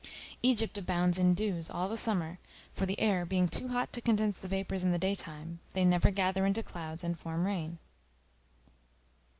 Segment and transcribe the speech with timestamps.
[0.41, 2.39] Egypt abounds in dews all the summer;
[2.73, 5.85] for the air being too hot to condense the vapors in the day time, they
[5.85, 7.77] never gather into clouds and form rain.